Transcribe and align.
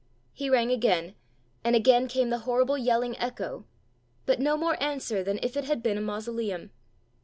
He 0.33 0.49
rang 0.49 0.71
again, 0.71 1.13
and 1.63 1.75
again 1.75 2.07
came 2.07 2.31
the 2.31 2.39
horrible 2.39 2.75
yelling 2.75 3.15
echo, 3.19 3.67
but 4.25 4.39
no 4.39 4.57
more 4.57 4.75
answer 4.81 5.23
than 5.23 5.37
if 5.43 5.55
it 5.55 5.65
had 5.65 5.83
been 5.83 5.99
a 5.99 6.01
mausoleum. 6.01 6.71